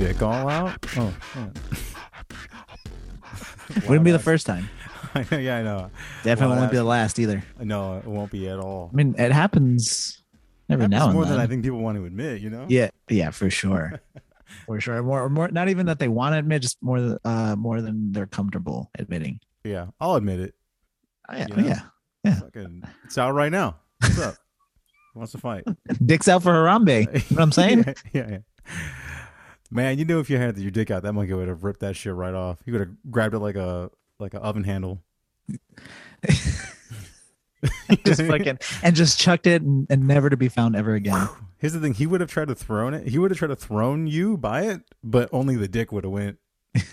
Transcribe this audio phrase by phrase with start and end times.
[0.00, 0.78] dick all out.
[0.96, 1.58] Oh, shit.
[3.88, 4.68] Wouldn't be the first time.
[5.30, 5.90] yeah, I know.
[6.24, 7.44] Definitely won't be the last either.
[7.60, 8.88] No, it won't be at all.
[8.92, 10.22] I mean, it happens
[10.70, 11.32] every Happens now and more then.
[11.34, 12.40] than I think people want to admit.
[12.40, 12.64] You know.
[12.68, 14.00] Yeah, yeah, for sure,
[14.66, 15.02] for sure.
[15.02, 15.48] More, more.
[15.48, 18.90] Not even that they want to admit, just more, th- uh, more than they're comfortable
[18.98, 19.40] admitting.
[19.64, 20.54] Yeah, I'll admit it.
[21.28, 21.66] Oh, yeah, You oh, know?
[21.68, 21.80] yeah.
[22.24, 22.34] Yeah.
[22.40, 23.76] Fucking, it's out right now.
[24.00, 24.34] What's up?
[25.12, 25.64] Who wants to fight?
[26.04, 27.00] Dick's out for Harambe.
[27.00, 27.84] You know what I'm saying?
[27.86, 28.38] yeah, yeah, yeah.
[29.70, 31.94] Man, you knew if you had your dick out, that monkey would have ripped that
[31.96, 32.58] shit right off.
[32.64, 35.00] He would have grabbed it like a like an oven handle.
[38.04, 41.28] just fucking and just chucked it and, and never to be found ever again.
[41.58, 43.08] Here's the thing: he would have tried to thrown it.
[43.08, 46.12] He would have tried to thrown you by it, but only the dick would have
[46.12, 46.38] went.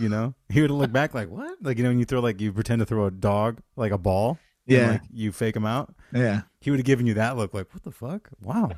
[0.00, 1.58] You know, he would have looked back like what?
[1.60, 3.98] Like you know, when you throw like you pretend to throw a dog like a
[3.98, 4.38] ball.
[4.68, 4.90] and, Yeah.
[4.92, 5.92] like, you fake him out.
[6.12, 6.42] Yeah.
[6.60, 8.28] He would have given you that look, like what the fuck?
[8.40, 8.70] Wow.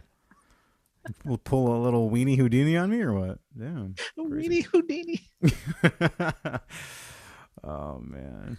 [1.24, 3.38] We'll pull a little weenie Houdini on me or what?
[3.59, 3.95] Damn.
[4.16, 5.20] Houdini, Houdini.
[7.65, 8.59] oh man.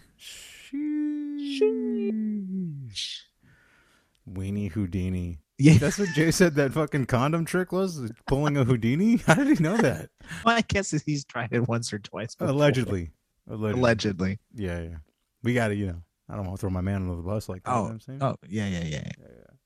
[4.28, 5.38] Weenie Houdini.
[5.58, 5.78] Yeah.
[5.78, 8.10] That's what Jay said that fucking condom trick was?
[8.26, 9.16] Pulling a Houdini?
[9.26, 10.10] How did he know that?
[10.44, 12.34] Well, I guess he's tried it once or twice.
[12.40, 13.12] Allegedly.
[13.48, 13.80] Allegedly.
[13.80, 14.38] Allegedly.
[14.54, 14.96] Yeah, yeah.
[15.42, 17.48] We got to, you know, I don't want to throw my man under the bus
[17.48, 17.70] like that.
[17.70, 18.22] you oh, know Oh, saying?
[18.22, 19.10] oh, yeah, yeah, yeah.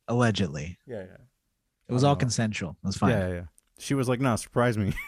[0.08, 0.78] Allegedly.
[0.86, 1.16] Yeah, yeah.
[1.88, 2.18] It was all no.
[2.18, 2.76] consensual.
[2.82, 3.10] It was fine.
[3.10, 3.42] Yeah, yeah.
[3.78, 4.94] She was like, nah, surprise me.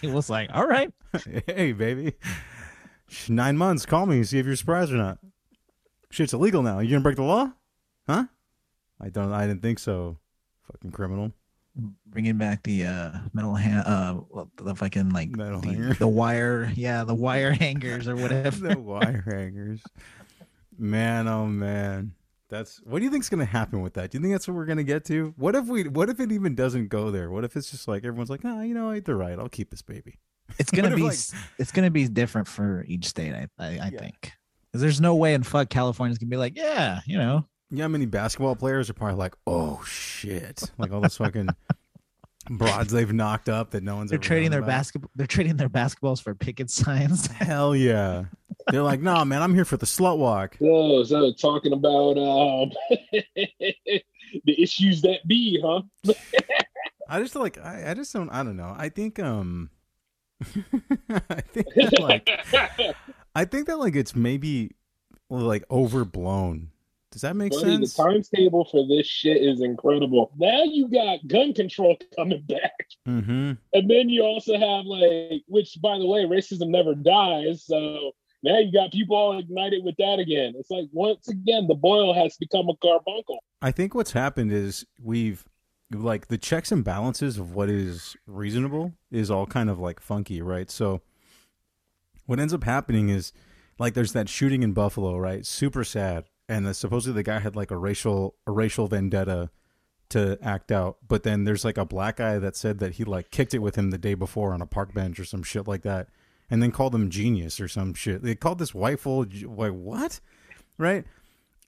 [0.00, 0.92] He was like, all right.
[1.46, 2.12] hey, baby.
[3.28, 3.86] Nine months.
[3.86, 4.22] Call me.
[4.24, 5.18] See if you're surprised or not.
[6.10, 6.80] Shit's illegal now.
[6.80, 7.52] You gonna break the law?
[8.06, 8.24] Huh?
[9.00, 9.32] I don't.
[9.32, 10.18] I didn't think so.
[10.70, 11.32] Fucking criminal.
[12.06, 15.94] Bringing back the uh metal hand, uh, well, the fucking like Metal the, hanger.
[15.94, 18.68] the wire, yeah, the wire hangers or whatever.
[18.68, 19.80] the wire hangers.
[20.78, 22.12] Man, oh man.
[22.54, 24.10] That's what do you think's gonna happen with that?
[24.10, 25.34] Do you think that's what we're gonna get to?
[25.36, 25.84] What if we?
[25.88, 27.30] What if it even doesn't go there?
[27.30, 29.38] What if it's just like everyone's like, ah, you know, what, they're right.
[29.38, 30.18] I'll keep this baby.
[30.58, 31.18] It's gonna be, like-
[31.58, 33.32] it's gonna be different for each state.
[33.34, 33.98] I, I, I Yeah.
[33.98, 34.32] think.
[34.72, 38.06] 'Cause there's no way in fuck California's gonna be like, yeah, you know, how many
[38.06, 41.48] basketball players are probably like, oh shit, like all those fucking
[42.50, 44.10] broads they've knocked up that no one's.
[44.10, 44.68] they're ever trading their about?
[44.68, 45.10] basketball.
[45.14, 47.26] They're trading their basketballs for picket signs.
[47.38, 48.24] Hell yeah.
[48.70, 50.56] They're like, nah, man, I'm here for the slut walk.
[50.64, 52.70] So, so talking about um,
[53.36, 55.82] the issues that be, huh?
[57.08, 58.74] I just like, I, I just don't, I don't know.
[58.76, 59.70] I think, um,
[61.10, 62.28] I think that, like,
[63.34, 64.72] I think that like it's maybe
[65.28, 66.70] like overblown.
[67.14, 67.94] Does that make Buddy, the sense?
[67.94, 70.32] times table for this shit is incredible.
[70.36, 72.88] Now you got gun control coming back.
[73.06, 73.52] Mm-hmm.
[73.72, 77.62] And then you also have like, which by the way, racism never dies.
[77.64, 78.10] So
[78.42, 80.54] now you got people all ignited with that again.
[80.58, 83.38] It's like once again, the boil has become a carbuncle.
[83.62, 85.44] I think what's happened is we've
[85.92, 90.42] like the checks and balances of what is reasonable is all kind of like funky,
[90.42, 90.68] right?
[90.68, 91.00] So
[92.26, 93.32] what ends up happening is
[93.78, 95.46] like there's that shooting in Buffalo, right?
[95.46, 99.50] Super sad, and the, supposedly the guy had like a racial a racial vendetta
[100.10, 103.30] to act out, but then there's like a black guy that said that he like
[103.30, 105.82] kicked it with him the day before on a park bench or some shit like
[105.82, 106.08] that,
[106.50, 108.22] and then called him genius or some shit.
[108.22, 110.20] They called this white fool like what,
[110.78, 111.04] right?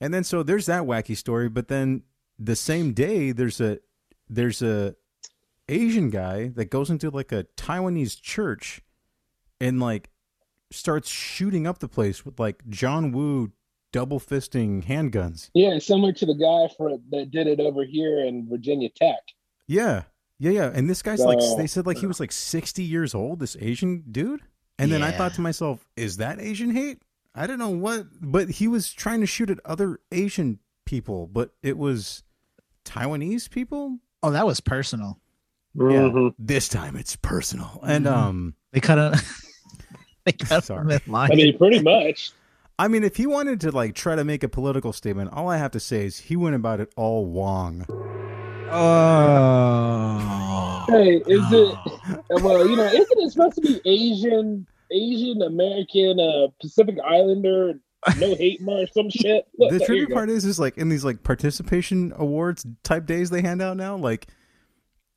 [0.01, 2.03] And then so there's that wacky story, but then
[2.39, 3.79] the same day there's a
[4.29, 4.95] there's a
[5.69, 8.83] Asian guy that goes into like a Taiwanese church
[9.61, 10.11] and like
[10.71, 13.53] starts shooting up the place with like John Woo
[13.97, 15.49] double fisting handguns.
[15.55, 19.17] Yeah, similar to the guy for that did it over here in Virginia Tech.
[19.67, 20.03] Yeah.
[20.39, 20.71] Yeah, yeah.
[20.75, 24.05] And this guy's like they said like he was like 60 years old, this Asian
[24.11, 24.43] dude.
[24.79, 27.01] And then I thought to myself, is that Asian hate?
[27.35, 31.53] I don't know what, but he was trying to shoot at other Asian people, but
[31.63, 32.23] it was
[32.85, 33.99] Taiwanese people.
[34.23, 35.21] oh, that was personal.
[35.77, 36.35] Mhm.
[36.39, 37.81] This time it's personal.
[37.87, 38.13] And Mhm.
[38.13, 39.23] um They cut a.
[40.27, 40.83] they cut Sorry.
[40.83, 41.31] him in line.
[41.33, 42.33] I mean, pretty much.
[42.79, 45.57] I mean, if he wanted to like try to make a political statement, all I
[45.57, 47.87] have to say is he went about it all wrong.
[48.71, 50.85] oh.
[50.89, 51.79] Hey, is it?
[52.31, 57.75] Well, you know, isn't it supposed to be Asian, Asian American, uh, Pacific Islander,
[58.19, 59.47] no hate march, some shit?
[59.59, 63.07] Look, the there you trivia part is, is like in these like participation awards type
[63.07, 63.97] days they hand out now.
[63.97, 64.29] Like,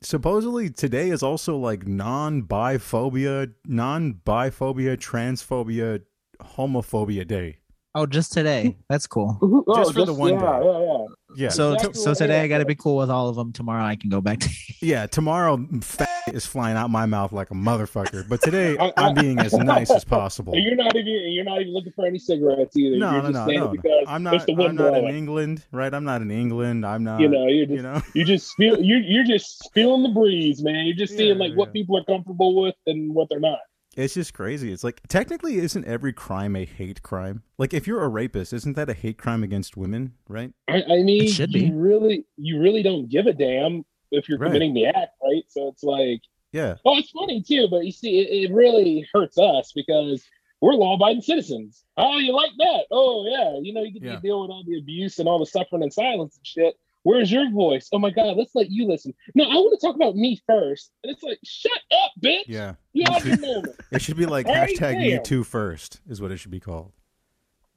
[0.01, 6.01] supposedly today is also like non-biphobia, non-biphobia, transphobia,
[6.41, 7.58] homophobia day.
[7.99, 8.77] Oh, just today.
[8.89, 9.37] That's cool.
[9.41, 10.65] Oh, Just for the one yeah, day.
[10.65, 11.05] Yeah, yeah.
[11.35, 13.51] Yeah, So Exactly so today I got to be cool with all of them.
[13.51, 14.49] Tomorrow I can go back to.
[14.81, 15.05] yeah.
[15.05, 18.27] Tomorrow, mm, fat is flying out my mouth like a motherfucker.
[18.29, 20.53] But today, I- I- I'm being as nice as possible.
[20.53, 22.97] And you're not even you're not even looking for any cigarettes either.
[22.97, 23.67] No, you're no, just no, no, no.
[23.67, 24.45] because I'm it's not.
[24.47, 25.15] the wind I'm not in.
[25.15, 25.93] England, right?
[25.93, 26.85] I'm not in England.
[26.85, 27.19] I'm not.
[27.19, 28.01] You know, you're just you know.
[28.15, 30.85] you just feel you're you're just feeling the breeze, man.
[30.85, 33.59] You're just seeing Yeah, like what people are comfortable with and what they're not.
[33.97, 34.71] It's just crazy.
[34.71, 37.43] It's like technically, isn't every crime a hate crime?
[37.57, 40.13] Like if you're a rapist, isn't that a hate crime against women?
[40.27, 40.53] Right?
[40.67, 41.73] I, I mean, It should you be.
[41.73, 44.47] really you really don't give a damn if you're Right.
[44.49, 45.43] committing the act, right?
[45.49, 46.21] So it's like,
[46.53, 46.75] Yeah.
[46.85, 50.23] oh, it's funny too, but you see, it, it really hurts us because
[50.61, 51.83] we're law-abiding citizens.
[51.97, 52.85] Oh, you like that?
[52.91, 53.59] Oh, yeah.
[53.61, 54.15] You know, you get Yeah.
[54.15, 56.75] to deal with all the abuse and all the suffering and silence and shit.
[57.03, 57.89] Where's your voice?
[57.93, 59.13] Oh my God, let's let you listen.
[59.33, 60.91] No, I want to talk about me first.
[61.03, 62.43] And it's like, shut up, bitch.
[62.47, 62.73] Yeah.
[62.93, 63.75] You have your moment.
[63.91, 66.91] It should be like hashtag me too first is what it should be called.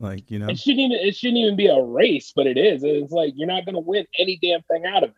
[0.00, 0.48] Like you know.
[0.48, 2.82] It shouldn't even it shouldn't even be a race, but it is.
[2.84, 5.16] It's like you're not gonna win any damn thing out of it.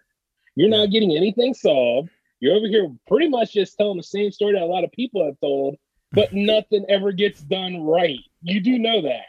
[0.57, 0.77] You're Yeah.
[0.79, 2.11] not getting anything solved.
[2.41, 5.25] You're over here pretty much just telling the same story that a lot of people
[5.25, 5.77] have told,
[6.13, 8.19] but nothing ever gets done right.
[8.43, 9.25] You do know that.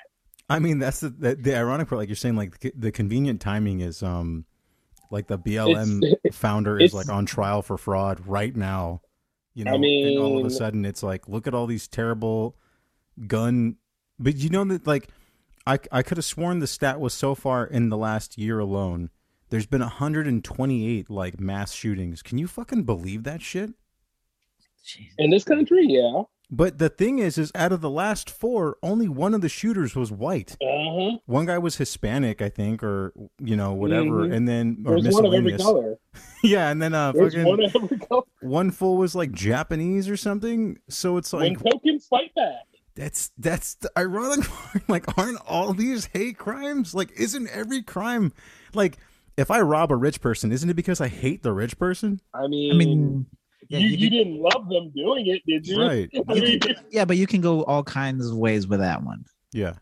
[0.50, 2.00] I mean, that's the, the the ironic part.
[2.00, 4.46] Like you're saying, like the, the convenient timing is um,
[5.12, 9.02] like the BLM It's- founder is like on trial for fraud right now.
[9.54, 12.58] You know, I and all of a sudden it's like, look at all these terrible
[13.28, 13.78] gun.
[14.20, 15.08] But you know that like,
[15.66, 19.10] I I could have sworn the stat was so far in the last year alone.
[19.50, 22.22] There's been 128 like mass shootings.
[22.22, 23.72] Can you fucking believe that shit?
[25.18, 26.24] In this country, yeah.
[26.52, 29.96] But the thing is, is out of the last four, only one of the shooters
[29.96, 30.56] was white.
[30.62, 31.18] Uh-huh.
[31.26, 34.36] One guy was Hispanic, I think, or you know whatever, Mhm.
[34.36, 35.98] and then or There's one of every color.
[36.44, 38.72] yeah, and then uh, fucking one one, of every color.
[38.72, 40.78] fool was like Japanese or something.
[40.90, 42.66] So it's like when tokens fight back.
[42.96, 44.84] that's that's the ironic part.
[44.88, 46.94] Like, aren't all these hate crimes?
[46.94, 48.34] Like, isn't every crime
[48.74, 48.98] like
[49.36, 52.22] if I rob a rich person, isn't it because I hate the rich person?
[52.34, 53.26] I mean, I mean,
[53.70, 55.82] yeah, you, you you could- didn't love them doing it, did you?
[55.82, 56.10] Right.
[56.30, 56.60] I mean,
[56.92, 59.26] yeah, but you can go all kinds of ways with that one.
[59.54, 59.74] Yeah.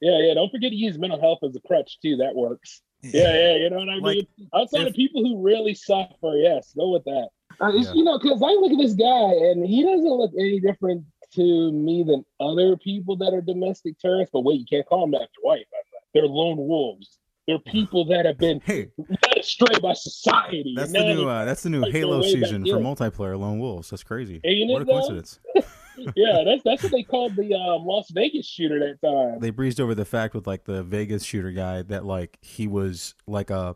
[0.00, 0.34] yeah, yeah.
[0.34, 2.16] Don't forget to use mental health as a crutch too.
[2.18, 2.82] That works.
[3.02, 3.56] Yeah, yeah.
[3.56, 4.48] You know what I Like, mean?
[4.54, 7.28] Outside if- of people who really suffer, yes, go with that.
[7.60, 7.92] Uh, Yeah.
[7.94, 11.04] You know, because I look at this guy and he doesn't look any different
[11.34, 14.30] to me than other people that are domestic terrorists.
[14.32, 15.66] But wait, you can't call them that after white.
[16.14, 17.18] They're lone wolves.
[17.48, 20.74] They're people that have been Hey, led astray by society.
[20.76, 23.88] that's the new uh, that's the new like Halo season for multiplayer Lone Wolves.
[23.90, 24.40] That's crazy.
[24.44, 24.92] Ain't What a though?
[25.00, 25.40] coincidence.
[26.14, 29.40] yeah, that's that's what they called the um, Las Vegas shooter that time.
[29.40, 33.14] they breezed over the fact with like the Vegas shooter guy that like he was
[33.26, 33.74] like a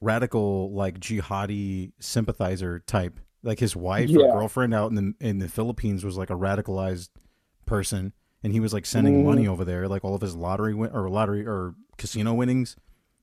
[0.00, 3.18] radical like jihadi sympathizer type.
[3.42, 7.08] Like his wife or girlfriend out in the in the Philippines was like a radicalized
[7.66, 8.12] person,
[8.42, 9.24] and he was like sending Mhm.
[9.24, 12.76] money over there, like all of his lottery win- or lottery or casino winnings,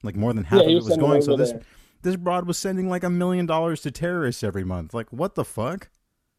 [0.04, 1.22] like more than half Yeah, of it was going.
[1.22, 1.62] So this there.
[2.02, 4.94] this broad was sending like a million dollars to terrorists every month.
[4.94, 5.90] Like what the fuck?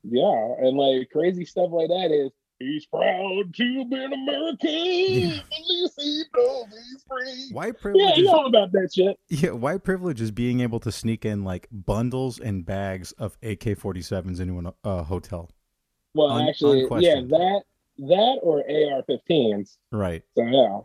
[0.04, 4.70] Yeah, and like crazy stuff like that is he's proud to be an American.
[4.70, 5.36] Yeah.
[5.36, 7.48] At least he knows he's free.
[7.52, 9.18] White Yeah, privilege you is know about that shit.
[9.28, 13.60] Yeah, white privilege is being able to sneak in like bundles and bags of AK
[13.78, 15.50] 47s into a uh, hotel.
[16.14, 17.62] Well, Un- actually, yeah, that
[17.98, 19.76] that or AR-15s.
[19.92, 20.22] Right.
[20.36, 20.80] So yeah.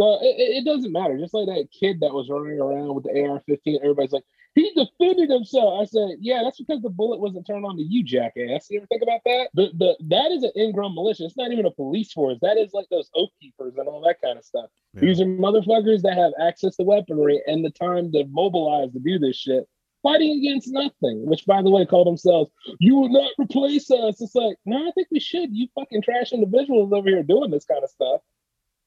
[0.00, 1.18] So it, it doesn't matter.
[1.18, 4.24] Just like that kid that was running around with the AR-15, everybody's like,
[4.54, 5.82] he defended himself.
[5.82, 8.70] I said, yeah, that's because the bullet wasn't turned on to you, jackass.
[8.70, 9.50] You ever think about that?
[9.52, 11.26] The, the that is an in-grown militia.
[11.26, 12.38] It's not even a police force.
[12.40, 14.70] That is like those oath keepers and all that kind of stuff.
[14.94, 15.02] Yeah.
[15.02, 19.18] These are motherfuckers that have access to weaponry and the time to mobilize to do
[19.18, 19.68] this shit.
[20.02, 24.22] Fighting against nothing, which by the way call themselves, you will not replace us.
[24.22, 25.54] It's like, no, I think we should.
[25.54, 28.22] You fucking trash individuals over here doing this kind of stuff.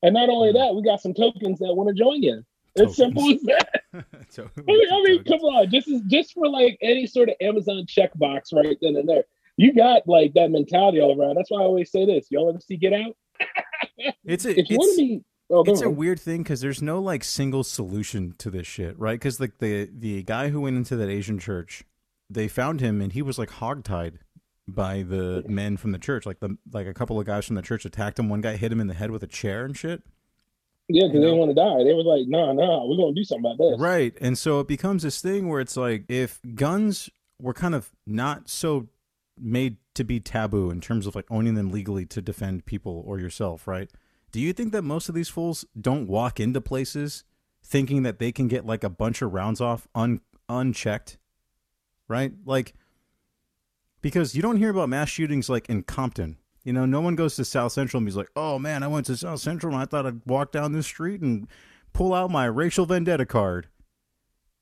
[0.04, 2.44] And not only that, we got some tokens that want to join you.
[2.76, 3.82] It's simple as that.
[3.94, 7.86] I mean, I mean, come on, just as, just for like any sort of Amazon
[7.88, 9.24] checkbox right then and there.
[9.56, 11.36] You got like that mentality all around.
[11.36, 12.28] That's why I always say this.
[12.32, 13.16] Y'all ever see Get Out?
[14.26, 16.82] It's a If you want it's, to be, oh, it's a weird thing because there's
[16.82, 19.14] no like single solution to this shit, right?
[19.14, 21.84] Because like the the guy who went into that Asian church,
[22.30, 24.16] they found him and he was like hogtied
[24.68, 26.26] by the men from the church.
[26.26, 28.30] Like the like a couple of guys from the church attacked him.
[28.30, 30.02] One guy hit him in the head with a chair and shit.
[30.88, 31.84] yeah, because they didn't want to die.
[31.84, 33.80] They was like, no, no, we're gonna do something about this.
[33.80, 34.18] Right.
[34.22, 37.10] And so it becomes this thing where it's like if guns
[37.42, 38.88] were kind of not so
[39.40, 43.20] made to be taboo in terms of like owning them legally to defend people or
[43.20, 43.90] yourself, right?
[44.32, 47.24] Do you think that most of these fools don't walk into places
[47.64, 51.18] thinking that they can get like a bunch of rounds off un- unchecked?
[52.08, 52.34] Right?
[52.46, 52.74] Like
[54.04, 57.36] because you don't hear about mass shootings like in Compton You know, no one goes
[57.38, 59.86] to South Central and he's like, "Oh man, I went to South Central and I
[59.86, 61.48] thought I'd walk down this street and
[61.92, 63.68] pull out my racial vendetta card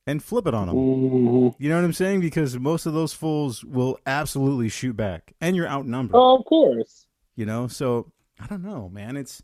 [0.07, 1.55] and flip it on them." Mhm.
[1.59, 2.21] You know what I'm saying?
[2.21, 6.15] Because most of those fools will absolutely shoot back, and you're outnumbered.
[6.15, 7.05] Oh, of course.
[7.35, 9.17] You know, so I don't know, man.
[9.17, 9.43] It's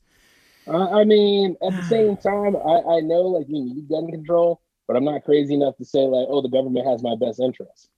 [0.68, 4.62] I, I mean, at the same time, I, I know like you need gun control,
[4.88, 7.90] but I'm not crazy enough to say like, oh, the government has my best interest.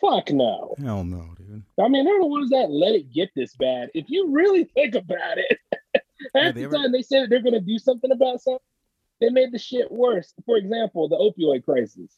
[0.00, 0.74] Fuck no.
[0.78, 1.62] hell no, dude.
[1.80, 3.88] I mean, they're the ones that let it get this bad.
[3.94, 5.58] If you really think about it,
[6.34, 8.58] Yeah, half they the ever- time they said they're going to do something about something,
[9.20, 10.32] they made the shit worse.
[10.44, 12.16] For example, the opioid crisis.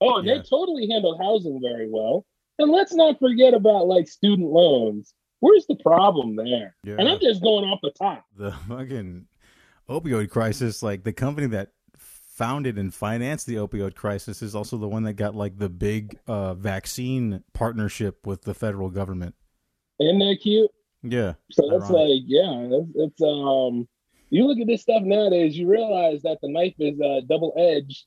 [0.00, 0.34] Oh, Yeah.
[0.36, 2.24] they totally handled housing very well.
[2.58, 5.14] And let's not forget about like student loans.
[5.40, 6.74] Where's the problem there?
[6.84, 6.96] Yeah.
[6.98, 8.24] And I'm just going off the top.
[8.36, 9.26] the fucking
[9.88, 11.68] opioid crisis, like the company that
[12.38, 16.16] founded and financed the opioid crisis is also the one that got like the big
[16.28, 19.34] uh, vaccine partnership with the federal government.
[19.98, 20.70] Isn't that cute?
[21.02, 21.34] Yeah.
[21.50, 21.90] So it's Ironic.
[21.90, 23.88] like, yeah, it's, it's um.
[24.30, 28.04] You look at this stuff nowadays, you realize that the knife is uh, double edged,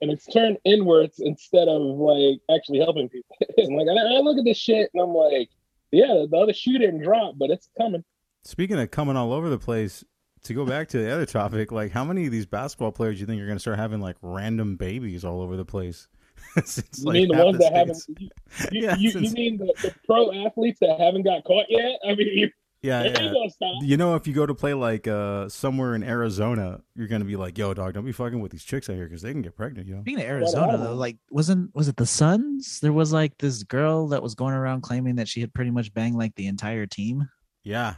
[0.00, 3.36] and it's turned inwards instead of like actually helping people.
[3.58, 5.48] Like I, I look at this shit and I'm like,
[5.90, 8.04] yeah, the other shoe didn't drop, but it's coming.
[8.44, 10.04] Speaking of coming all over the place,
[10.44, 13.20] to go back to the other topic, like how many of these basketball players do
[13.20, 16.08] you think are going to start having like random babies all over the place?
[16.64, 18.02] Since, You like, mean the half ones that haven't?
[18.18, 18.28] You,
[18.72, 21.98] you, Yeah, you, since- you mean the, the pro athletes that haven't got caught yet?
[22.04, 22.50] I mean, you,
[22.82, 23.32] Yeah, yeah.
[23.48, 23.74] stop.
[23.82, 27.36] You know, if you go to play like uh somewhere in Arizona, you're gonna be
[27.36, 29.56] like, "Yo, dog, don't be fucking with these chicks out here because they can get
[29.56, 30.00] pregnant." You know?
[30.02, 32.80] Speaking of Arizona, though, like wasn't was it the Suns?
[32.80, 35.94] There was like this girl that was going around claiming that she had pretty much
[35.94, 37.28] banged like the entire team.
[37.62, 37.94] Yeah,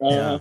[0.00, 0.38] Uh, yeah,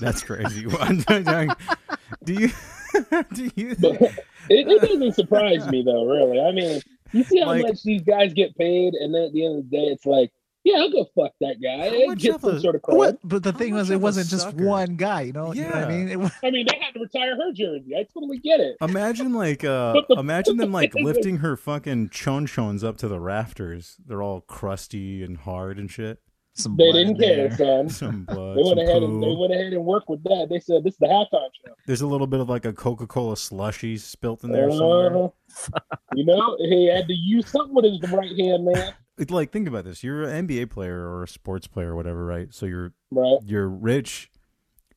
[0.00, 0.62] that's crazy.
[2.24, 2.48] do you?
[3.32, 3.76] do you?
[3.78, 6.40] But it, it doesn't surprise me though, really.
[6.40, 6.80] I mean,
[7.12, 9.70] you see how Like- much these guys get paid, and then at the end of
[9.70, 10.30] the day, it's like,
[10.64, 11.90] yeah, I'll go fuck that guy.
[11.90, 12.96] How and Get some a- sort of cred.
[12.96, 13.18] What?
[13.22, 14.64] But the How thing was, it wasn't just sucker?
[14.64, 15.20] one guy.
[15.22, 16.08] You know, you know what I mean?
[16.08, 17.94] It was, I mean, they had to retire her jersey.
[17.96, 18.76] I totally get it.
[18.80, 23.96] Imagine like uh the- imagine them like lifting her fucking chonchons up to the rafters.
[24.04, 26.18] They're all crusty and hard and shit.
[26.56, 27.56] Some They didn't in care, there.
[27.56, 27.88] son.
[27.90, 28.56] Some blood.
[28.56, 30.46] They some went ahead and they went ahead and worked with that.
[30.50, 31.72] They said this is the halftime show.
[31.86, 35.30] There's a little bit of like a Coca Cola slushy spilt in there somewhere.
[35.74, 35.80] Uh,
[36.14, 38.94] you know, he had to use something with his right hand, man.
[39.18, 42.24] It's like think about this: you're an NBA player or a sports player or whatever,
[42.24, 42.52] right?
[42.52, 43.38] So you're Right?
[43.44, 44.30] you're rich,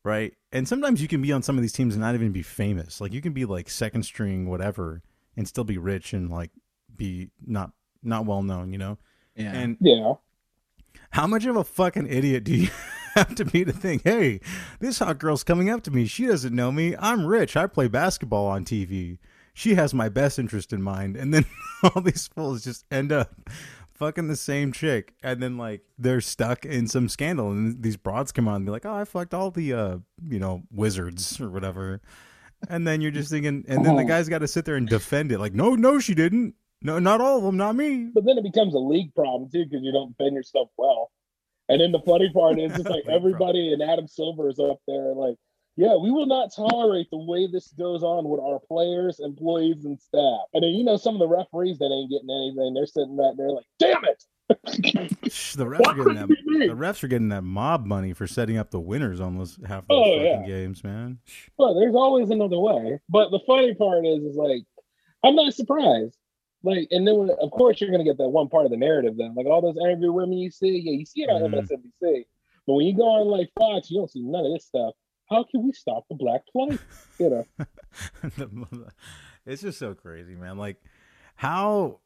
[0.04, 0.34] right?
[0.52, 3.00] And sometimes you can be on some of these teams and not even be famous.
[3.00, 5.02] Like you can be like second string, whatever,
[5.36, 6.50] and still be rich and like
[6.96, 7.70] be not
[8.02, 8.98] not well known, you know.
[9.36, 9.52] Yeah.
[9.54, 10.14] And Yeah.
[11.10, 12.70] How much of a fucking idiot do you
[13.14, 14.40] have to be to think, hey,
[14.78, 16.06] this hot girl's coming up to me.
[16.06, 16.96] She doesn't know me.
[16.98, 17.56] I'm rich.
[17.56, 19.18] I play basketball on TV.
[19.52, 21.16] She has my best interest in mind.
[21.16, 21.44] And then
[21.82, 23.34] all these fools just end up
[23.94, 25.14] fucking the same chick.
[25.22, 27.50] And then, like, they're stuck in some scandal.
[27.50, 29.98] And these broads come on and be like, oh, I fucked all the, uh,
[30.28, 32.00] you know, wizards or whatever.
[32.68, 35.32] And then you're just thinking, and then the guy's got to sit there and defend
[35.32, 35.38] it.
[35.40, 36.54] Like, no, no, she didn't.
[36.82, 38.10] No, not all of them, not me.
[38.14, 41.10] But then it becomes a league problem too because you don't defend yourself well.
[41.68, 45.14] And then the funny part is, it's like everybody and Adam Silver is up there,
[45.14, 45.36] like,
[45.76, 49.98] yeah, we will not tolerate the way this goes on with our players, employees, and
[50.00, 50.40] staff.
[50.52, 52.74] And then you know some of the referees that ain't getting anything.
[52.74, 54.24] They're sitting back there like, damn it.
[55.56, 56.28] The refs are getting that.
[56.28, 59.86] The refs are getting that mob money for setting up the winners on those half
[59.86, 60.46] those Oh, fucking yeah.
[60.46, 61.18] games, man.
[61.56, 62.98] But there's always another way.
[63.08, 64.62] But the funny part is, is like,
[65.24, 66.16] I'm not surprised.
[66.62, 69.16] Like, and then when, of course you're gonna get that one part of the narrative
[69.16, 71.54] then, like all those angry women you see, yeah, you see it on Mhm.
[71.54, 72.26] MSNBC.
[72.66, 74.94] But when you go on like Fox, you don't see none of this stuff.
[75.30, 76.80] How can we stop the black plight?
[77.18, 77.44] You know,
[79.46, 80.58] it's just so crazy, man.
[80.58, 80.76] Like
[81.36, 82.00] how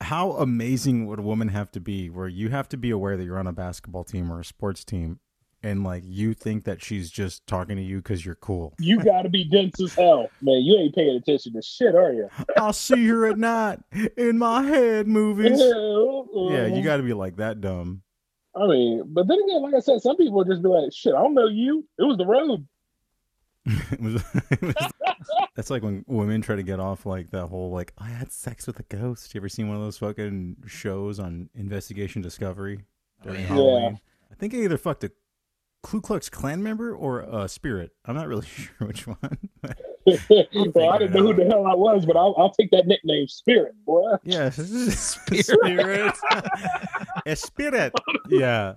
[0.00, 3.24] how amazing would a woman have to be where you have to be aware that
[3.24, 5.20] you're on a basketball team or a sports team
[5.62, 8.74] and like you think that she's just talking to you because you're cool.
[8.78, 10.62] you got to be dense as hell, man.
[10.62, 12.28] You ain't paying attention to shit, are you?
[12.56, 13.80] I'll see her at night
[14.16, 15.58] in my head movies.
[15.60, 16.82] yeah, Yeah, you uh-huh.
[16.82, 18.02] got to be like that dumb.
[18.54, 21.22] I mean, but then again, like I said, some people just be like, "Shit, I
[21.22, 21.86] don't know you.
[21.98, 22.66] It was the road."
[23.92, 24.74] It was, it was-
[25.54, 28.66] that's like when women try to get off like that whole like I had sex
[28.66, 29.34] with a ghost.
[29.34, 32.80] You ever seen one of those fucking shows on Investigation Discovery
[33.22, 33.46] during yeah.
[33.46, 34.00] Halloween?
[34.30, 35.12] I think I either fucked a
[35.82, 37.90] Ku Klux Klan member or a spirit.
[38.04, 39.18] I'm not really sure which one.
[39.58, 42.86] well, I it didn't know who the hell I was, but I'll, I'll take that
[42.86, 44.14] nickname, Spirit, boy.
[44.24, 44.50] yeah,
[44.90, 46.14] spirit.
[47.26, 47.92] a spirit.
[48.28, 48.74] Yeah.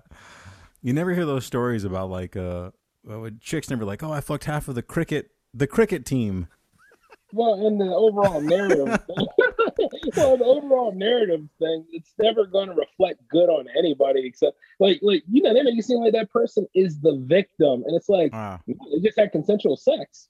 [0.82, 2.70] You never hear those stories about like uh,
[3.08, 6.48] uh chicks never like, oh, I fucked half of the cricket the cricket team.
[7.32, 8.86] Well, in the overall narrative,
[10.16, 15.00] well, the overall narrative thing, it's never going to reflect good on anybody except like,
[15.02, 18.08] like you know, they make it seem like that person is the victim, and it's
[18.08, 20.28] like they just had consensual sex.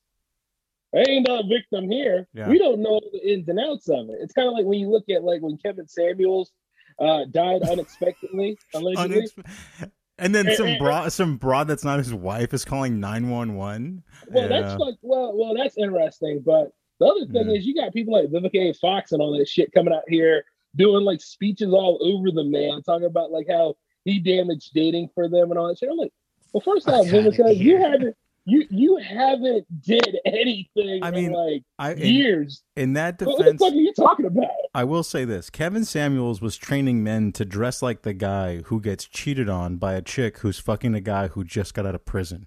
[0.92, 2.26] They ain't a victim here.
[2.32, 2.48] Yeah.
[2.48, 4.16] We don't know the ins and outs of it.
[4.20, 6.52] It's kind of like when you look at like when Kevin Samuels
[6.98, 9.26] uh, died unexpectedly, allegedly.
[9.26, 13.54] unex- and then some broad, some broad that's not his wife is calling nine one
[13.56, 14.02] one.
[14.28, 16.42] Well, that's like well, well, that's interesting.
[16.44, 18.74] But the other thing is, you got people like Vivica A.
[18.74, 20.44] Fox and all that shit coming out here
[20.76, 23.74] doing like speeches all over the man, talking about like how
[24.04, 25.88] he damaged dating for them and all that shit.
[25.90, 26.12] I'm like,
[26.52, 28.14] well, first off, Vivica, you haven't
[28.48, 32.62] you you haven't did anything I in mean, like I in, years.
[32.76, 34.48] in that defense, What the fuck are you talking about?
[34.74, 38.80] I will say this: Kevin Samuels was training men to dress like the guy who
[38.80, 42.04] gets cheated on by a chick who's fucking a guy who just got out of
[42.04, 42.46] prison.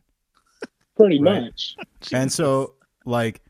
[0.96, 1.44] Pretty Right.
[1.44, 1.76] much.
[2.14, 2.76] And so,
[3.06, 3.42] like,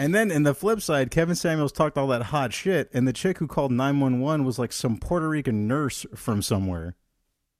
[0.00, 3.12] and then in the flip side, Kevin Samuels talked all that hot shit, and the
[3.12, 6.96] chick who called nine one one was like some Puerto Rican nurse from somewhere.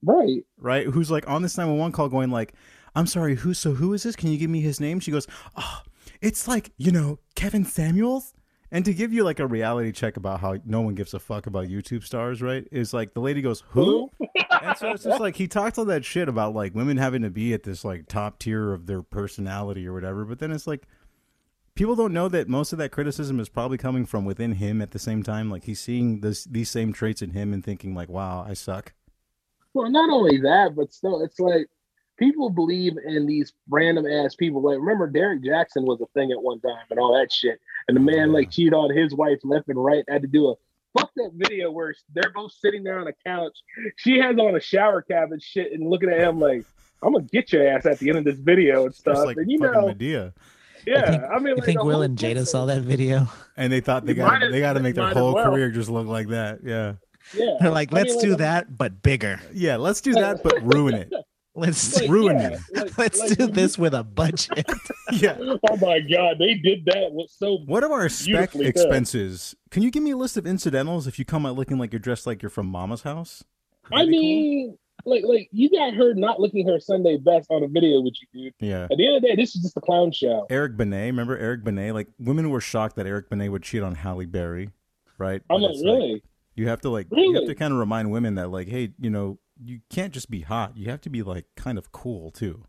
[0.03, 0.45] Right.
[0.57, 0.87] right?
[0.87, 2.55] Who's like on this 911 call going like,
[2.95, 4.17] I'm sorry, who so who is this?
[4.17, 5.01] Can you give me his name?
[5.01, 5.83] She goes, Oh,
[6.21, 8.33] it's like, you know, Kevin Samuels.
[8.73, 11.47] And to give you like a reality check about how no one gives a fuck
[11.47, 12.67] about YouTube stars, right?
[12.71, 14.11] Is like the lady goes, Who?
[14.63, 17.31] and so it's just like he talked all that shit about like women having to
[17.31, 20.87] be at this like top tier of their personality or whatever, but then it's like
[21.81, 24.91] people don't know that most of that criticism is probably coming from within him at
[24.91, 25.51] the same time.
[25.51, 28.93] Like he's seeing this these same traits in him and thinking like, Wow, I suck.
[29.73, 31.69] Well, not only that, but still, it's like
[32.19, 34.61] people believe in these random ass people.
[34.61, 37.59] Like, remember, Derek Jackson was a thing at one time and all that shit.
[37.89, 40.05] And the man, like, cheated on his wife left and right.
[40.07, 40.55] Had to do a
[40.99, 43.57] fucked up video where they're both sitting there on a couch.
[43.97, 46.67] She has on a shower cap and shit and looking at him like,
[47.03, 49.25] I'm gonna get your ass at the end of this video and stuff.
[49.25, 50.35] like and you know, Madea.
[50.87, 53.29] Yeah, I think, I mean, you like, think Will and Jada saw that video?
[53.57, 55.45] And they thought they got they got to make their whole well.
[55.51, 56.61] career just look like that.
[56.65, 56.95] Yeah,
[57.35, 59.41] Yeah, They're like, let's mean, do like, that, but bigger.
[59.53, 59.77] yeah.
[59.77, 61.13] Let's do that, but ruin it.
[61.57, 62.61] Let's Like, ruin yeah, it.
[62.77, 64.65] like- let's like, do when this with a budget.
[65.13, 65.37] Yeah.
[65.41, 68.71] Oh my god, they did that with so What are our spec Beautifully done.
[68.71, 69.57] expenses?
[69.73, 71.99] Can you give me a list of incidentals if you come out looking like you're
[71.99, 73.43] dressed like you're from Mama's house?
[73.93, 74.23] I That'd be cool.
[74.23, 78.15] mean, like, like you got her not looking her Sunday best on a video with
[78.21, 78.55] you, dude.
[78.59, 78.85] yeah.
[78.91, 80.47] At the end of the day, this is just a clown show.
[80.51, 81.93] Eric Benet, remember Eric Benet?
[81.93, 84.71] Like women were shocked that Eric Benet would cheat on Halle Berry,
[85.19, 85.43] right?
[85.51, 86.23] I'm like, really?
[86.55, 89.11] you have to like you have to kind of remind women that like, hey, you
[89.11, 90.77] know, you can't just be hot.
[90.77, 92.65] You have to be like kind of cool too.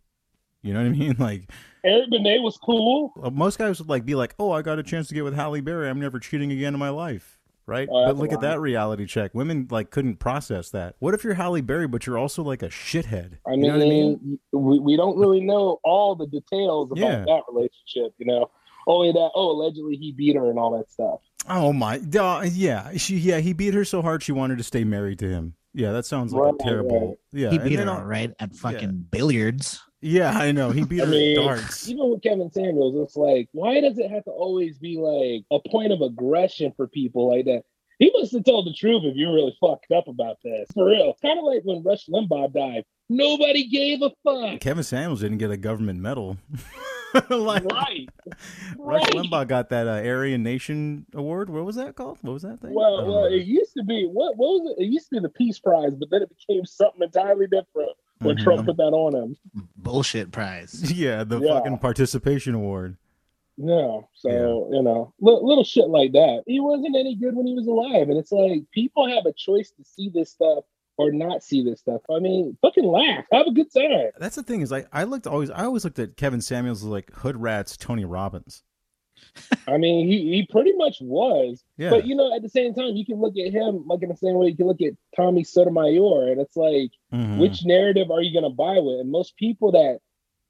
[0.62, 1.16] You know what I mean?
[1.20, 1.50] Like
[1.84, 3.14] Eric Benet was cool.
[3.22, 5.34] uh, most guys would like be like, "Oh, I got a chance to get with
[5.34, 5.90] Halle Berry.
[5.90, 7.88] I'm never cheating again in my life." Right?
[7.92, 9.32] Oh, but look at that reality check.
[9.34, 10.96] Women like couldn't process that.
[11.00, 13.38] What if you're Halle Berry, but you're also like a shithead?
[13.48, 14.40] I you mean, know I mean?
[14.52, 17.20] We, we don't really know all the details about Yeah.
[17.26, 18.50] that relationship, you know.
[18.88, 21.20] Only that, oh, allegedly he beat her and all that stuff.
[21.48, 24.84] Oh my, uh, yeah, she, yeah, he beat her so hard she wanted to stay
[24.84, 25.54] married to him.
[25.74, 27.10] Yeah, that sounds like Right, a terrible.
[27.10, 27.18] right.
[27.32, 29.82] Yeah, he beat then her I'll- right at fucking billiards.
[30.02, 31.88] Yeah, I know he beat I her mean, darts.
[31.88, 35.70] even with Kevin Samuels, it's like, why does it have to always be like a
[35.70, 37.64] point of aggression for people like that?
[38.00, 40.68] He must have told the truth if you're really fucked up about this.
[40.74, 41.16] For real.
[41.22, 42.84] Kind of like when Rush Limbaugh died.
[43.10, 44.60] Nobody gave a fuck.
[44.60, 46.38] Kevin Samuels didn't get a government medal.
[47.30, 48.10] like Right.
[48.80, 49.14] Rush Right.
[49.14, 51.52] Limbaugh got that uh, Aryan Nation award.
[51.52, 52.18] What was that called?
[52.22, 52.74] What was that thing?
[52.74, 53.36] Well, well, know.
[53.36, 54.36] it used to be what?
[54.36, 54.84] What was it?
[54.84, 58.38] It used to be the Peace Prize, but then it became something entirely different when
[58.38, 58.44] Mhm.
[58.44, 59.38] Trump put that on him.
[59.78, 60.92] Bullshit prize.
[60.96, 61.54] yeah, the Yeah.
[61.56, 62.98] fucking participation award.
[63.58, 66.44] Yeah, so you know, little, little shit like that.
[66.48, 69.72] He wasn't any good when he was alive, and it's like people have a choice
[69.72, 70.64] to see this stuff
[70.98, 72.02] or not see this stuff.
[72.10, 74.12] I mean, fucking laugh, have a good time.
[74.20, 76.88] That's the thing is like I looked always I always looked at Kevin Samuels as
[76.90, 78.64] like hood rats Tony Robbins.
[79.68, 81.90] I mean, he he pretty much was, Yeah.
[81.90, 84.16] but you know, at the same time, you can look at him like in the
[84.18, 86.92] same way you can look at Tommy Sotomayor, and it's like.
[87.14, 87.40] Mhm.
[87.40, 89.02] which narrative are you going to buy with?
[89.02, 90.00] And most people that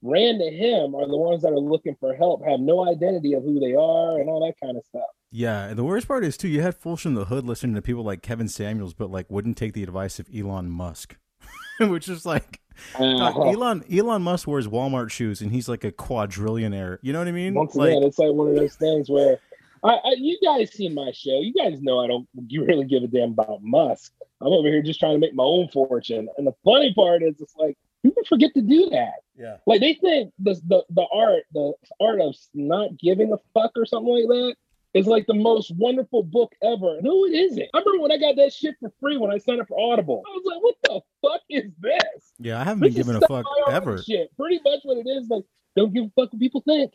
[0.04, 3.42] ran to him are the ones that are looking for help, have no identity of
[3.44, 5.08] who they are, and all that kind of stuff.
[5.32, 6.48] Yeah, and the worst part is too.
[6.48, 9.58] You had fools from the hood listening to people like Kevin Samuels, but like wouldn't
[9.58, 11.18] take the advice of Elon Musk,
[11.80, 12.60] which is like
[12.98, 13.84] God, Uh, Elon.
[13.92, 16.98] Elon Musk wears Walmart shoes, and he's like a quadrillionaire.
[17.02, 17.54] You know what I mean?
[17.54, 19.40] once like, again, it's like one of those things where
[19.84, 21.40] I, I, you guys seen my show.
[21.40, 24.14] You guys know I don't you really give a damn about Musk.
[24.42, 26.28] I'm over here just trying to make my own fortune.
[26.38, 29.14] And the funny part is, it's like people forget to do that.
[29.38, 33.72] yeah, Like they think the the, the art, the art of not giving a fuck
[33.76, 34.56] or something like that
[34.94, 37.00] is like the most wonderful book ever.
[37.02, 37.68] No, it isn't.
[37.74, 40.22] I remember when I got that shit for free when I signed up for Audible.
[40.28, 42.32] I was like, what the fuck is this?
[42.40, 42.60] yeah.
[42.60, 44.02] I haven't This been is giving a fuck ever.
[44.02, 44.36] Shit.
[44.38, 45.28] Pretty much what it is.
[45.30, 45.44] Like,
[45.76, 46.94] don't give a fuck what people think.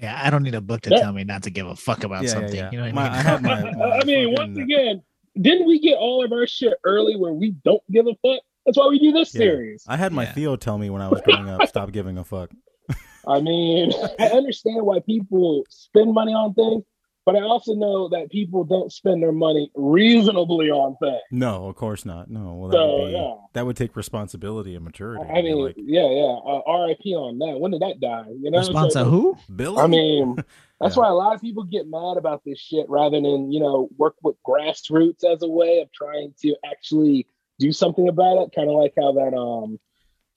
[0.00, 2.04] Yeah, I don't need a book to That- tell me not to give a fuck
[2.04, 2.54] about Yeah, yeah, something.
[2.56, 2.70] yeah.
[2.70, 3.46] You know what My- I mean?
[3.50, 5.02] I my- my I mean, fucking- once again,
[5.40, 8.40] didn't we get all of our shit early where we don't give a fuck?
[8.64, 9.38] That's why we do this Yeah.
[9.40, 9.84] series.
[9.86, 10.32] I had my Yeah.
[10.32, 12.50] Theo tell me when I was growing up, stop giving a fuck.
[13.28, 16.82] I mean, I understand why people spend money on things,
[17.26, 21.20] but I also know that people don't spend their money reasonably on things.
[21.30, 22.30] No, of course not.
[22.30, 23.34] No, well, that, So, would, be, yeah.
[23.54, 25.24] that would take responsibility and maturity.
[25.28, 26.38] I mean, like yeah, yeah.
[26.46, 27.14] Uh, R.I.P.
[27.14, 27.58] on that.
[27.58, 28.26] When did that die?
[28.40, 29.36] You know, Response So- who?
[29.54, 29.76] Billy.
[29.78, 30.36] I mean,
[30.80, 31.02] that's Yeah.
[31.02, 34.14] why a lot of people get mad about this shit rather than, you know, work
[34.22, 37.26] with grassroots as a way of trying to actually
[37.58, 38.52] do something about it.
[38.54, 39.78] Kind of like how that um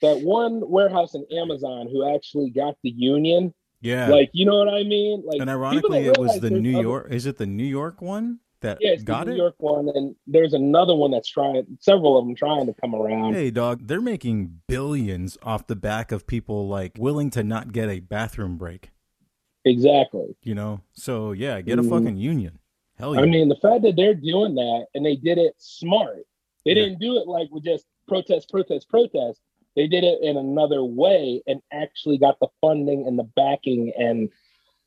[0.01, 3.53] that one warehouse in Amazon who actually got the union.
[3.81, 4.09] Yeah.
[4.09, 5.23] Like, you know what I mean?
[5.25, 7.07] Like and ironically, it was the New other- York.
[7.11, 9.39] Is it the New York one that Yeah, it's got the New it?
[9.39, 11.65] York one, and there's another one that's trying.
[11.79, 13.33] Several of them trying to come around.
[13.35, 17.89] Hey, dog, they're making billions off the back of people like willing to not get
[17.89, 18.89] a bathroom break.
[19.65, 20.35] Exactly.
[20.43, 21.89] You know, so yeah, get a Mhm.
[21.89, 22.59] fucking union.
[22.97, 23.21] Hell yeah.
[23.21, 26.25] I mean, the fact that they're doing that and they did it smart.
[26.65, 26.83] They Yeah.
[26.85, 29.41] didn't do it like with just protest, protest, protest.
[29.75, 34.29] They did it in another way and actually got the funding and the backing and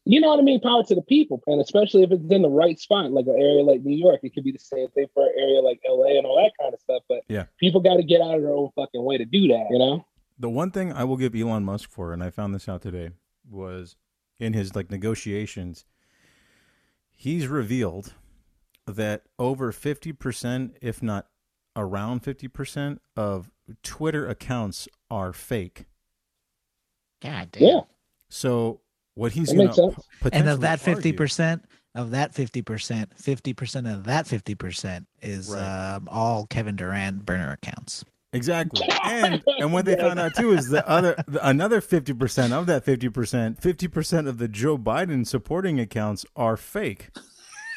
[0.05, 1.41] you know what I mean, power to the people.
[1.47, 4.35] And especially if it's in the right spot, like an area like New York, it
[4.35, 6.81] could be the same thing for an area like LA and all that kind of
[6.81, 7.05] stuff.
[7.09, 7.45] But Yeah.
[7.61, 10.05] people got to get out of their own fucking way to do that, you know?
[10.39, 13.11] the one thing I will give Elon Musk for, and I found this out today,
[13.49, 13.95] was
[14.41, 15.85] in his like negotiations,
[17.13, 18.15] he's revealed
[18.87, 21.29] that over fifty percent, if not
[21.77, 23.52] around fifty percent, of
[23.83, 25.87] Twitter accounts are fake.
[27.23, 27.63] God damn.
[27.63, 27.81] Yeah.
[28.29, 28.81] So
[29.15, 30.03] what he's That going to.
[30.33, 35.07] And of that fifty percent, of that fifty percent, fifty percent of that fifty percent
[35.21, 35.95] is Right.
[35.95, 38.05] um, all Kevin Durant burner accounts.
[38.35, 42.55] Exactly, and and what they found out too is the other the, another fifty percent
[42.55, 47.11] of that fifty percent, fifty percent of the Joe Biden supporting accounts are fake,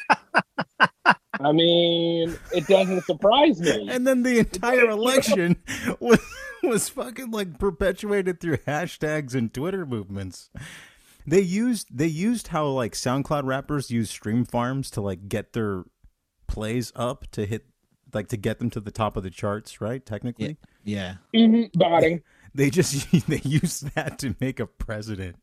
[1.40, 3.88] I mean, it doesn't surprise me.
[3.90, 5.56] and then the entire election
[6.00, 6.20] was
[6.62, 10.50] was fucking like perpetuated through hashtags and Twitter movements.
[11.26, 15.84] They used they used how like SoundCloud rappers use stream farms to like get their
[16.46, 17.66] plays up to hit
[18.14, 20.04] like to get them to the top of the charts, right?
[20.04, 20.56] Technically.
[20.84, 21.16] Yeah.
[21.34, 22.22] Mhm, Botting.
[22.54, 25.36] they just they use that to make a president.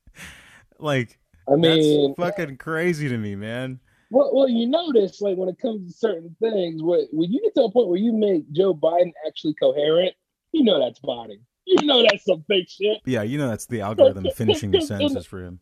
[0.79, 1.19] Like
[1.51, 3.79] I mean, that's fucking crazy to me, man.
[4.13, 7.55] Well, well, you notice, like when it comes to certain things, when, when you get
[7.55, 10.13] to a point where you make Joe Biden actually coherent,
[10.51, 11.39] you know that's botting.
[11.65, 13.01] You know that's some fake shit.
[13.05, 15.61] Yeah, you know that's the algorithm finishing the sentences for him.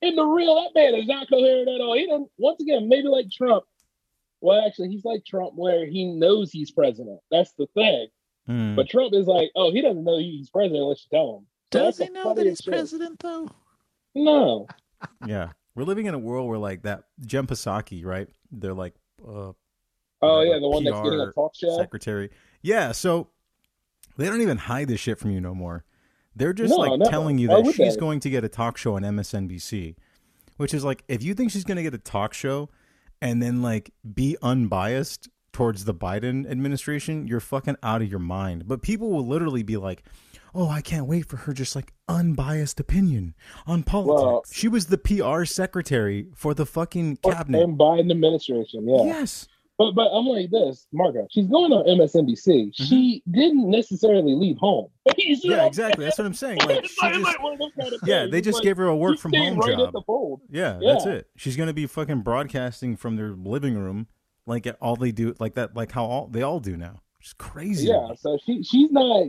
[0.00, 1.96] In the real, that man is not coherent at all.
[1.96, 2.28] He don't.
[2.36, 3.62] Once again, maybe like Trump.
[4.40, 7.20] Well, actually, he's like Trump, where he knows he's president.
[7.30, 8.08] That's the thing.
[8.48, 8.74] Hmm.
[8.74, 11.46] But Trump is like, oh, he doesn't know he's president unless you tell him.
[11.72, 12.72] So Does he know that he's shit.
[12.72, 13.48] president though?
[14.16, 14.66] No.
[15.26, 18.28] yeah, we're living in a world where like that Jen Psaki, right?
[18.50, 18.94] They're like
[19.26, 19.52] uh,
[20.24, 21.76] Oh yeah, the one that's getting a talk show.
[21.76, 22.30] secretary.
[22.62, 23.28] Yeah, so
[24.16, 25.84] they don't even hide this shit from you no more.
[26.36, 27.10] They're just No, like never.
[27.10, 28.00] telling you that she's they?
[28.00, 29.96] going to get a talk show on MSNBC,
[30.56, 32.68] which is like if you think she's going to get a talk show
[33.20, 38.66] and then like be unbiased towards the Biden administration, you're fucking out of your mind.
[38.66, 40.02] But people will literally be like,
[40.54, 43.34] "Oh, I can't wait for her just like unbiased opinion
[43.66, 47.62] on politics." Well- she was the PR secretary for the fucking cabinet.
[47.62, 49.04] And Biden administration, yeah.
[49.04, 49.48] Yes.
[49.78, 51.26] But but I'm like this, Margo.
[51.30, 52.72] She's going on MSNBC.
[52.74, 54.88] She didn't necessarily leave home.
[55.12, 55.50] Mm-hmm.
[55.50, 56.04] Yeah, exactly.
[56.04, 56.58] That's what I'm saying.
[56.58, 59.18] Like she just like one kind of Yeah, they just like, gave her a work
[59.18, 59.88] from home right job.
[59.88, 60.42] At the fold.
[60.50, 60.92] Yeah, Yeah.
[60.92, 61.26] that's it.
[61.36, 64.06] She's gonna be fucking broadcasting from their living room,
[64.46, 67.00] like all they do, like that, like how all they all do now.
[67.22, 67.86] It's crazy.
[67.86, 69.26] Yeah, so she she's not.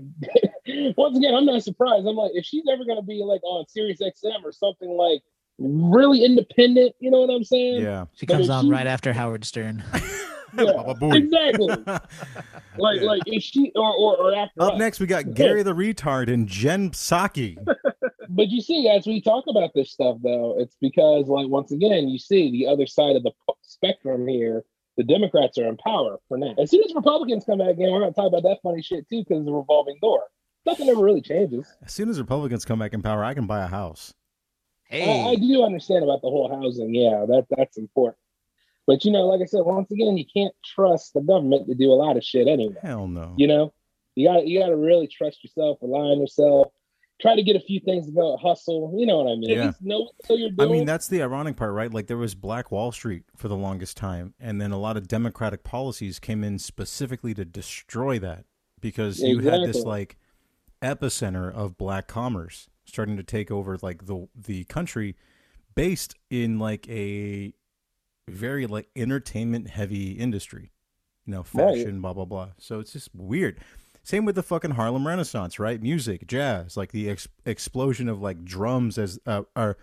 [0.97, 2.07] once again, I'm not surprised.
[2.07, 5.21] I'm like, if she's ever gonna be like on Sirius XM or something like
[5.59, 7.83] really independent, you know what I'm saying?
[7.83, 8.05] yeah.
[8.15, 9.83] She But comes on she- right after Howard Stern.
[10.55, 11.65] Yeah, exactly.
[12.77, 13.07] Like Yeah.
[13.07, 14.79] like is she or or, or after Up us.
[14.79, 17.57] next, we got Gary the retard and Jen Psaki.
[18.29, 22.07] But you see, as we talk about this stuff, though, it's because, like, once again,
[22.07, 23.31] you see the other side of the
[23.63, 24.63] spectrum here.
[24.97, 26.53] The Democrats are in power for now.
[26.59, 29.09] As soon as Republicans come back in, we're going to talk about that funny shit
[29.09, 30.23] too, because it's a revolving door.
[30.65, 31.67] Nothing ever really changes.
[31.83, 34.13] As soon as Republicans come back in power, I can buy a house.
[34.91, 36.93] I, I do understand about the whole housing.
[36.93, 38.17] Yeah, that that's important.
[38.85, 41.91] But you know, like I said, once again, you can't trust the government to do
[41.91, 42.75] a lot of shit anyway.
[42.81, 43.33] Hell no.
[43.37, 43.73] You know,
[44.15, 46.67] you got you got to really trust yourself, rely on yourself,
[47.21, 48.93] try to get a few things to go hustle.
[48.97, 49.49] You know what I mean?
[49.49, 49.71] Yeah.
[49.81, 51.93] Know you're I mean, that's the ironic part, right?
[51.93, 55.07] Like there was Black Wall Street for the longest time, and then a lot of
[55.07, 58.45] Democratic policies came in specifically to destroy that
[58.81, 60.17] because you had this like
[60.81, 65.15] epicenter of black commerce starting to take over like the the country
[65.75, 67.53] based in like a
[68.29, 70.71] very like entertainment heavy industry,
[71.25, 71.75] you know, Right.
[71.75, 72.49] fashion, blah blah blah.
[72.57, 73.59] So it's just weird.
[74.03, 75.81] Same with the fucking Harlem Renaissance, right?
[75.81, 79.77] Music, jazz, like the ex- explosion of like drums as uh, are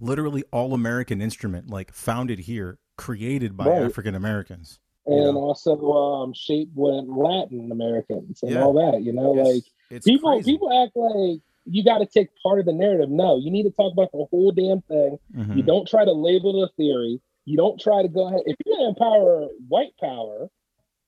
[0.00, 3.82] literally all American instrument, like founded here, created by Right.
[3.82, 4.80] African Americans.
[5.06, 5.28] and Yeah.
[5.34, 8.64] also um, shaped with Latin Americans and Yeah.
[8.64, 9.02] all that.
[9.02, 10.52] You know, It's- like it's people crazy.
[10.52, 13.10] people act like you got to take part of the narrative.
[13.10, 15.18] No, you need to talk about the whole damn thing.
[15.36, 15.56] Mhm.
[15.58, 17.20] You don't try to label the theory.
[17.44, 18.40] You don't try to go ahead.
[18.46, 20.48] If you're gonna empower white power,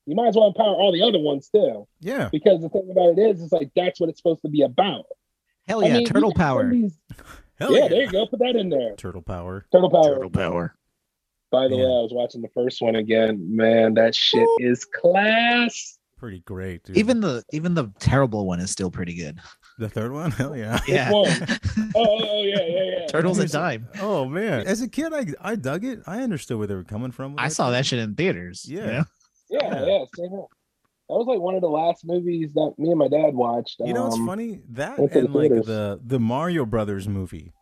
[0.07, 1.87] you might as well empower all the other ones too.
[2.01, 4.63] yeah, Because the thing about it is, it's like that's what it's supposed to be
[4.63, 5.05] about.
[5.69, 6.71] Hell I yeah, mean, turtle power.
[6.71, 6.97] these-
[7.59, 8.27] hell yeah, yeah, there you go.
[8.27, 8.95] Put that in there.
[8.97, 9.67] turtle power.
[9.73, 10.15] Turtle power.
[10.15, 10.75] Turtle power.
[11.51, 11.83] By the Yeah.
[11.85, 13.55] way, I was watching the first one again.
[13.57, 15.99] Man, that shit is class.
[16.19, 16.97] Pretty great, dude.
[16.97, 19.39] Even the even the terrible one is still pretty good.
[19.79, 20.81] the third one, hell yeah.
[20.89, 21.11] Yeah.
[21.15, 21.25] Oh,
[21.95, 23.07] oh, oh, yeah, yeah, yeah.
[23.07, 23.87] Turtles in time.
[24.01, 26.01] Oh man, as a kid, I I dug it.
[26.07, 27.35] I understood where they were coming from.
[27.39, 27.51] I it.
[27.51, 28.65] saw that shit in theaters.
[28.67, 28.87] you Yeah.
[28.87, 29.05] know?
[29.51, 29.87] Yeah, Yeah.
[29.87, 30.45] yeah, same here.
[31.09, 33.77] That was like one of the last movies that me and my dad watched.
[33.85, 34.61] You know what's Um, funny?
[34.71, 35.67] That went to the and like theaters.
[35.67, 37.53] the the Mario Brothers movie.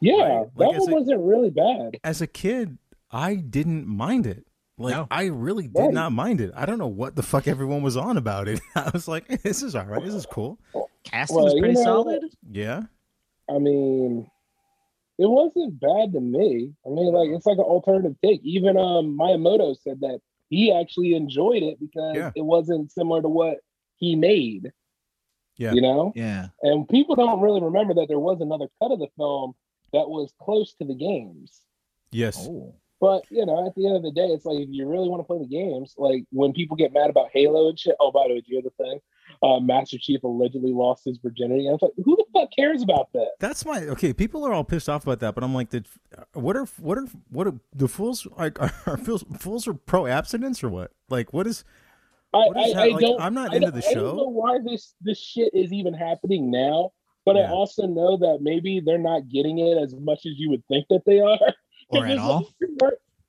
[0.00, 1.98] Yeah, Right, like that one a- wasn't really bad.
[2.02, 2.78] As a kid,
[3.12, 4.44] I didn't mind it.
[4.78, 5.06] Like No.
[5.12, 5.92] I really did Right.
[5.94, 6.50] not mind it.
[6.56, 8.60] I don't know what the fuck everyone was on about it.
[8.74, 10.04] I was like, this is all right.
[10.04, 10.58] This is cool.
[11.04, 12.22] Casting Well, was you pretty know- solid.
[12.50, 12.82] Yeah.
[13.48, 14.28] I mean,
[15.18, 16.72] it wasn't bad to me.
[16.84, 18.40] I mean, like it's like an alternative take.
[18.42, 20.20] Even um Miyamoto said that
[20.52, 22.30] he actually enjoyed it because Yeah.
[22.36, 23.58] it wasn't similar to what
[23.96, 24.70] he made.
[25.56, 25.72] Yeah.
[25.72, 26.12] You know?
[26.14, 26.48] Yeah.
[26.62, 29.54] And people don't really remember that there was another cut of the film
[29.92, 31.60] that was close to the games.
[32.10, 32.46] Yes.
[32.48, 32.74] Oh.
[33.00, 35.20] But you know, at the end of the day, it's like if you really want
[35.20, 37.96] to play the games, like when people get mad about Halo and shit.
[37.98, 39.00] Oh, by the way, do you hear the thing?
[39.42, 41.68] Uh, Master Chief allegedly lost his virginity.
[41.68, 43.32] I was like, who the fuck cares about that?
[43.40, 44.12] That's my okay.
[44.12, 45.88] People are all pissed off about that, but I'm like, did
[46.32, 50.62] what are what are what are the fools like are fools fools are pro abstinence
[50.62, 50.92] or what?
[51.08, 51.64] Like, what is?
[52.32, 52.80] I, is I?
[52.82, 53.20] I Like, don't.
[53.20, 54.28] I'm not I into the I don't know show.
[54.28, 56.92] why this this shit is even happening now.
[57.24, 60.66] But I also know that maybe they're not getting it as much as you would
[60.66, 61.38] think that they are.
[61.88, 62.48] Or at all.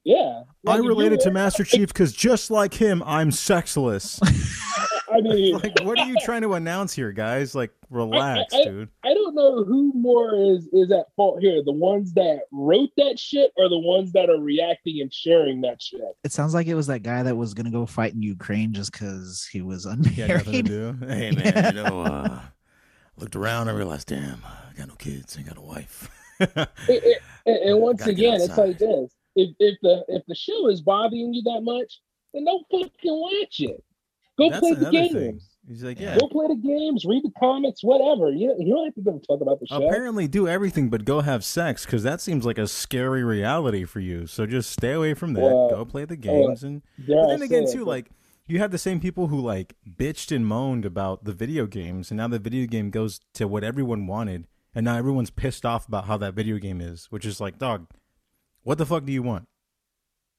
[0.05, 0.43] Yeah.
[0.65, 4.21] I Like, if related to Master Chief because just like him, I'm sexless.
[5.13, 7.53] I mean, like, what are you trying to announce here, guys?
[7.55, 8.89] Like, relax, I- I- dude.
[9.05, 13.19] I don't know who more is is at fault here: the ones that wrote that
[13.19, 16.01] shit, or the ones that are reacting and sharing that shit.
[16.23, 18.91] It sounds like it was that guy that was gonna go fight in Ukraine just
[18.91, 20.17] because he was unmarried.
[20.17, 20.99] Yeah, nothing to unmarried.
[20.99, 21.05] do.
[21.07, 22.39] Hey, man, you know, uh,
[23.17, 23.69] looked around.
[23.69, 25.37] I realized, damn, I got no kids.
[25.37, 26.09] I got a wife.
[26.39, 28.67] It- it- and, and once again, it's outside.
[28.69, 31.99] like this: if if the if the show is bothering you that much,
[32.33, 33.83] then don't fucking watch it.
[34.37, 35.13] Go That's play the games.
[35.13, 35.39] thing.
[35.67, 36.17] He's like, yeah.
[36.17, 37.05] Go play the games.
[37.05, 37.83] Read the comics.
[37.83, 38.31] Whatever.
[38.31, 39.87] You you don't have to go talk about the show.
[39.87, 43.99] Apparently, do everything but go have sex because that seems like a scary reality for
[43.99, 44.27] you.
[44.27, 45.41] So just stay away from that.
[45.41, 48.09] Well, go play the uh, games, and Dare but then again, say it, too, like
[48.45, 52.17] you have the same people who like bitched and moaned about the video games, and
[52.17, 56.05] now the video game goes to what everyone wanted, and now everyone's pissed off about
[56.07, 57.87] how that video game is, which is like, dog,
[58.63, 59.47] what the fuck do you want?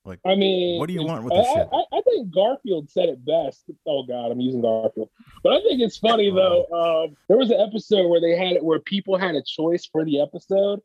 [0.04, 1.68] Like, I mean, What do you want with I, this shit?
[1.72, 3.64] I, I think Garfield said it best.
[3.86, 5.08] Oh God, I'm using Garfield,
[5.42, 6.66] but I think it's funny though.
[6.66, 10.04] Um, there was an episode where they had it where people had a choice for
[10.04, 10.80] the episode,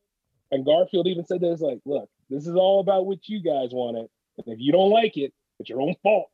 [0.51, 4.07] and Garfield even said this like, "Look, this is all about what you guys wanted,
[4.37, 6.29] and if you don't like it, it's your own fault."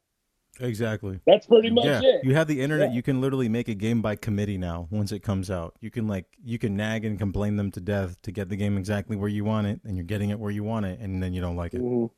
[0.60, 1.20] exactly.
[1.26, 2.24] That's pretty much yeah, it.
[2.24, 2.90] you have the internet.
[2.90, 2.96] Yeah.
[2.96, 4.88] You can literally make a game by committee now.
[4.92, 8.22] Once it comes out, you can like you can nag and complain them to death
[8.22, 10.64] to get the game exactly where you want it, and you're getting it where you
[10.64, 11.82] want it, and then you don't like it.
[11.82, 12.12] Mhm.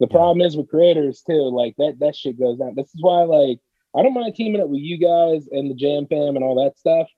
[0.00, 2.74] The problem is with creators too, like that that shit goes down.
[2.76, 3.58] This is why like
[3.96, 6.78] I don't mind teaming up with you guys and the Jam Fam and all that
[6.78, 7.08] stuff.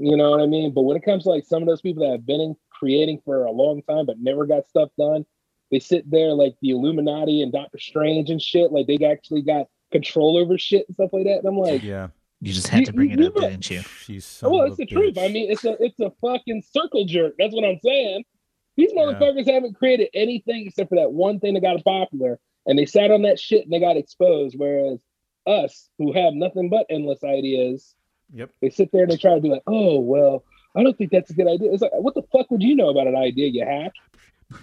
[0.00, 0.72] You know what I mean?
[0.72, 3.20] But when it comes to like some of those people that have been in creating
[3.24, 5.26] for a long time but never got stuff done,
[5.72, 9.66] they sit there like the Illuminati and Doctor Strange and shit, like they actually got
[9.90, 11.38] control over shit and stuff like that.
[11.38, 12.08] And I'm like, Yeah,
[12.40, 13.80] You just had You- to bring it up, you- didn't you?
[13.80, 15.18] she's son well, it's a the truth.
[15.18, 17.34] I mean, it's a it's a fucking circle jerk.
[17.38, 18.24] That's what I'm saying.
[18.78, 19.02] These Yeah.
[19.02, 23.10] motherfuckers haven't created anything except for that one thing that got popular, and they sat
[23.10, 24.54] on that shit and they got exposed.
[24.56, 25.00] Whereas
[25.46, 27.94] us, who have nothing but endless ideas,
[28.32, 28.50] Yep.
[28.62, 30.44] they sit there and they try to be like, "Oh, well,
[30.76, 32.88] I don't think that's a good idea." It's like, what the fuck would you know
[32.88, 33.90] about an idea you have?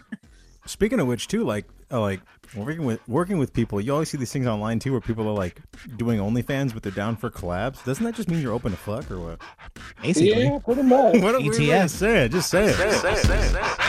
[0.68, 2.22] Speaking of which, too, like uh, like
[2.56, 5.34] working with working with people, you always see these things online too, where people are
[5.36, 5.62] like
[5.98, 7.84] doing OnlyFans, but they're down for collabs.
[7.86, 9.42] Doesn't that just mean you're open to fuck or what?
[10.02, 10.44] Basically.
[10.44, 11.18] Yeah, pretty much.
[11.22, 11.58] What are we ETF.
[11.60, 12.32] really saying?
[12.32, 13.82] Just say it.